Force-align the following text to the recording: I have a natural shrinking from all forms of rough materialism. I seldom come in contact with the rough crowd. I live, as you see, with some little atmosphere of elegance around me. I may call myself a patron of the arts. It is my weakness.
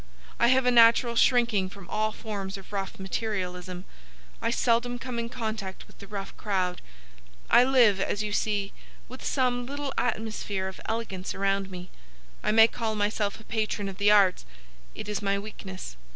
I 0.39 0.47
have 0.47 0.65
a 0.65 0.71
natural 0.71 1.15
shrinking 1.15 1.69
from 1.69 1.87
all 1.87 2.11
forms 2.11 2.57
of 2.57 2.73
rough 2.73 2.97
materialism. 2.97 3.85
I 4.41 4.49
seldom 4.49 4.97
come 4.97 5.19
in 5.19 5.29
contact 5.29 5.85
with 5.85 5.99
the 5.99 6.07
rough 6.07 6.35
crowd. 6.37 6.81
I 7.51 7.63
live, 7.63 7.99
as 8.01 8.23
you 8.23 8.33
see, 8.33 8.73
with 9.07 9.23
some 9.23 9.67
little 9.67 9.93
atmosphere 9.99 10.67
of 10.67 10.81
elegance 10.85 11.35
around 11.35 11.69
me. 11.69 11.91
I 12.41 12.51
may 12.51 12.67
call 12.67 12.95
myself 12.95 13.39
a 13.39 13.43
patron 13.43 13.87
of 13.87 13.99
the 13.99 14.09
arts. 14.09 14.43
It 14.95 15.07
is 15.07 15.21
my 15.21 15.37
weakness. 15.37 15.95